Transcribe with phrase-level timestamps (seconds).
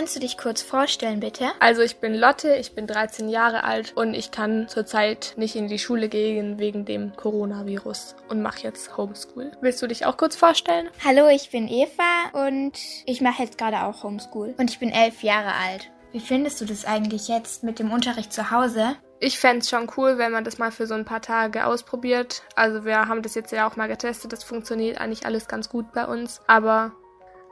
[0.00, 1.50] Kannst du dich kurz vorstellen, bitte?
[1.60, 5.68] Also ich bin Lotte, ich bin 13 Jahre alt und ich kann zurzeit nicht in
[5.68, 9.52] die Schule gehen wegen dem Coronavirus und mache jetzt Homeschool.
[9.60, 10.88] Willst du dich auch kurz vorstellen?
[11.04, 12.72] Hallo, ich bin Eva und
[13.04, 14.54] ich mache jetzt gerade auch Homeschool.
[14.56, 15.90] Und ich bin elf Jahre alt.
[16.12, 18.96] Wie findest du das eigentlich jetzt mit dem Unterricht zu Hause?
[19.18, 22.42] Ich fände schon cool, wenn man das mal für so ein paar Tage ausprobiert.
[22.56, 24.32] Also wir haben das jetzt ja auch mal getestet.
[24.32, 26.40] Das funktioniert eigentlich alles ganz gut bei uns.
[26.46, 26.92] Aber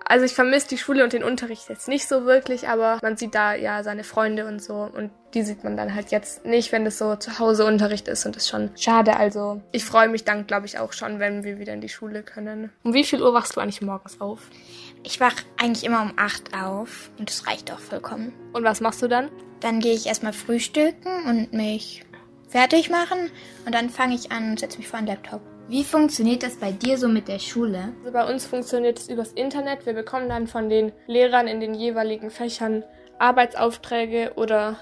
[0.08, 3.34] also ich vermisse die Schule und den Unterricht jetzt nicht so wirklich, aber man sieht
[3.34, 6.86] da ja seine Freunde und so und die sieht man dann halt jetzt nicht, wenn
[6.86, 9.16] das so zu Hause Unterricht ist und das ist schon schade.
[9.16, 12.22] Also ich freue mich dann, glaube ich, auch schon, wenn wir wieder in die Schule
[12.22, 12.72] können.
[12.82, 14.40] Um wie viel Uhr wachst du eigentlich morgens auf?
[15.04, 18.32] Ich wach eigentlich immer um 8 auf und das reicht auch vollkommen.
[18.52, 19.30] Und was machst du dann?
[19.60, 22.04] Dann gehe ich erstmal frühstücken und mich
[22.48, 23.30] fertig machen
[23.66, 25.41] und dann fange ich an und setze mich vor den Laptop.
[25.69, 27.93] Wie funktioniert das bei dir so mit der Schule?
[28.01, 29.84] Also bei uns funktioniert es übers Internet.
[29.84, 32.85] Wir bekommen dann von den Lehrern in den jeweiligen Fächern
[33.18, 34.79] Arbeitsaufträge oder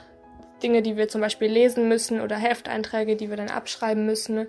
[0.62, 4.46] Dinge, die wir zum Beispiel lesen müssen oder Hefteinträge, die wir dann abschreiben müssen.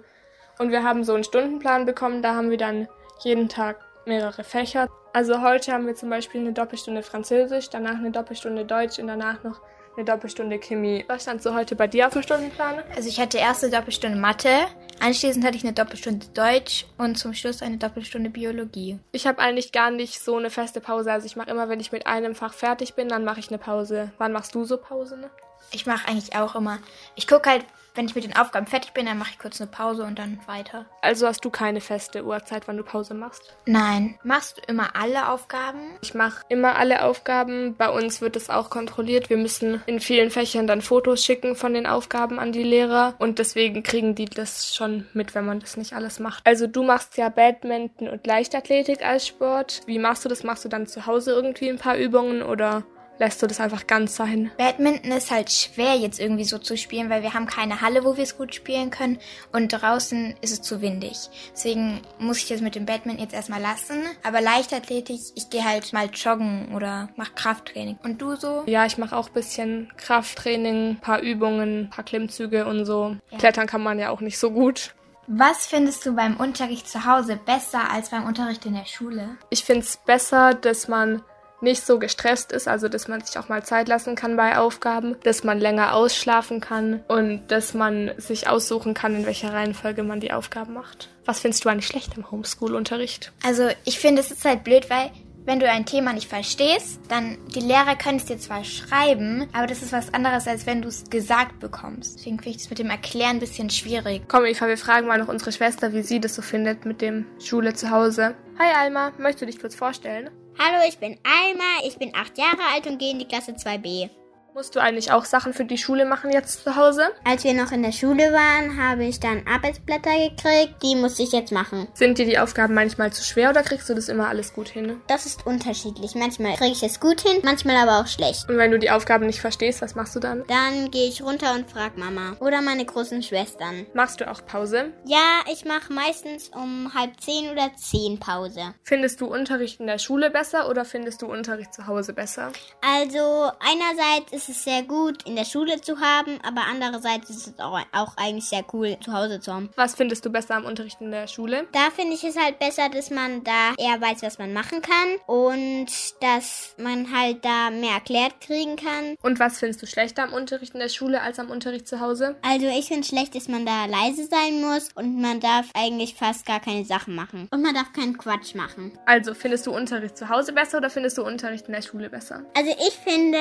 [0.59, 2.87] Und wir haben so einen Stundenplan bekommen, da haben wir dann
[3.23, 4.87] jeden Tag mehrere Fächer.
[5.13, 9.43] Also heute haben wir zum Beispiel eine Doppelstunde Französisch, danach eine Doppelstunde Deutsch und danach
[9.43, 9.61] noch
[9.97, 11.03] eine Doppelstunde Chemie.
[11.07, 12.83] Was stand so heute bei dir auf dem Stundenplan?
[12.95, 14.67] Also ich hatte erste Doppelstunde Mathe,
[14.99, 18.99] anschließend hatte ich eine Doppelstunde Deutsch und zum Schluss eine Doppelstunde Biologie.
[19.11, 21.11] Ich habe eigentlich gar nicht so eine feste Pause.
[21.11, 23.57] Also ich mache immer, wenn ich mit einem Fach fertig bin, dann mache ich eine
[23.57, 24.11] Pause.
[24.19, 25.17] Wann machst du so Pause?
[25.17, 25.31] Ne?
[25.71, 26.77] Ich mache eigentlich auch immer.
[27.15, 27.65] Ich gucke halt,
[27.97, 30.39] wenn ich mit den Aufgaben fertig bin, dann mache ich kurz eine Pause und dann
[30.45, 30.85] weiter.
[31.01, 33.55] Also hast du keine feste Uhrzeit, wann du Pause machst?
[33.65, 34.19] Nein.
[34.23, 35.79] Machst du immer alle Aufgaben?
[36.01, 37.75] Ich mache immer alle Aufgaben.
[37.75, 39.29] Bei uns wird es auch kontrolliert.
[39.29, 43.39] Wir müssen in vielen Fächern dann Fotos schicken von den Aufgaben an die Lehrer und
[43.39, 46.45] deswegen kriegen die das schon mit, wenn man das nicht alles macht.
[46.45, 49.81] Also du machst ja Badminton und Leichtathletik als Sport.
[49.87, 50.43] Wie machst du das?
[50.43, 52.83] Machst du dann zu Hause irgendwie ein paar Übungen oder
[53.19, 54.51] lässt du das einfach ganz sein?
[54.57, 58.17] Badminton ist halt schwer jetzt irgendwie so zu spielen, weil wir haben keine Halle, wo
[58.17, 59.19] wir es gut spielen können
[59.51, 61.29] und draußen ist es zu windig.
[61.53, 64.03] Deswegen muss ich das mit dem Badminton jetzt erstmal lassen.
[64.23, 67.97] Aber Leichtathletik, ich gehe halt mal joggen oder mach Krafttraining.
[68.03, 68.63] Und du so?
[68.65, 73.15] Ja, ich mache auch bisschen Krafttraining, paar Übungen, paar Klimmzüge und so.
[73.31, 73.37] Ja.
[73.37, 74.93] Klettern kann man ja auch nicht so gut.
[75.27, 79.37] Was findest du beim Unterricht zu Hause besser als beim Unterricht in der Schule?
[79.49, 81.21] Ich finde es besser, dass man
[81.61, 85.15] nicht so gestresst ist, also dass man sich auch mal Zeit lassen kann bei Aufgaben,
[85.23, 90.19] dass man länger ausschlafen kann und dass man sich aussuchen kann, in welcher Reihenfolge man
[90.19, 91.09] die Aufgaben macht.
[91.25, 93.31] Was findest du eigentlich schlecht im Homeschool-Unterricht?
[93.43, 95.11] Also ich finde, es ist halt blöd, weil
[95.47, 99.65] wenn du ein Thema nicht verstehst, dann die Lehrer können es dir zwar schreiben, aber
[99.65, 102.17] das ist was anderes, als wenn du es gesagt bekommst.
[102.17, 104.23] Deswegen finde ich das mit dem Erklären ein bisschen schwierig.
[104.27, 107.25] Komm, Eva, wir fragen mal noch unsere Schwester, wie sie das so findet mit dem
[107.39, 108.35] Schule zu Hause.
[108.59, 110.29] Hi Alma, möchtest du dich kurz vorstellen?
[110.59, 114.09] Hallo, ich bin Alma, ich bin acht Jahre alt und gehe in die Klasse 2b.
[114.57, 117.09] Musst du eigentlich auch Sachen für die Schule machen jetzt zu Hause?
[117.23, 120.81] Als wir noch in der Schule waren, habe ich dann Arbeitsblätter gekriegt.
[120.81, 121.87] Die muss ich jetzt machen.
[121.93, 124.99] Sind dir die Aufgaben manchmal zu schwer oder kriegst du das immer alles gut hin?
[125.05, 126.15] Das ist unterschiedlich.
[126.15, 128.49] Manchmal kriege ich es gut hin, manchmal aber auch schlecht.
[128.49, 130.43] Und wenn du die Aufgaben nicht verstehst, was machst du dann?
[130.47, 133.85] Dann gehe ich runter und frag Mama oder meine großen Schwestern.
[133.93, 134.91] Machst du auch Pause?
[135.05, 138.73] Ja, ich mache meistens um halb zehn oder zehn Pause.
[138.81, 142.51] Findest du Unterricht in der Schule besser oder findest du Unterricht zu Hause besser?
[142.81, 147.59] Also einerseits ist es sehr gut, in der Schule zu haben, aber andererseits ist es
[147.59, 149.69] auch, auch eigentlich sehr cool, zu Hause zu haben.
[149.75, 151.67] Was findest du besser am Unterricht in der Schule?
[151.71, 155.15] Da finde ich es halt besser, dass man da eher weiß, was man machen kann
[155.25, 155.87] und
[156.21, 159.15] dass man halt da mehr erklärt kriegen kann.
[159.21, 162.35] Und was findest du schlechter am Unterricht in der Schule als am Unterricht zu Hause?
[162.41, 166.45] Also ich finde schlecht, dass man da leise sein muss und man darf eigentlich fast
[166.45, 167.47] gar keine Sachen machen.
[167.51, 168.97] Und man darf keinen Quatsch machen.
[169.05, 172.43] Also findest du Unterricht zu Hause besser oder findest du Unterricht in der Schule besser?
[172.55, 173.39] Also ich finde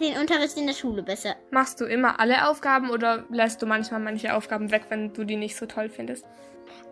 [0.00, 1.34] den Unterricht in der Schule besser.
[1.50, 5.36] Machst du immer alle Aufgaben oder lässt du manchmal manche Aufgaben weg, wenn du die
[5.36, 6.24] nicht so toll findest?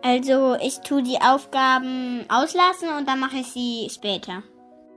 [0.03, 4.43] Also ich tue die Aufgaben auslassen und dann mache ich sie später.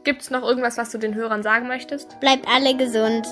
[0.05, 2.19] Gibt es noch irgendwas, was du den Hörern sagen möchtest?
[2.21, 3.27] Bleibt alle gesund.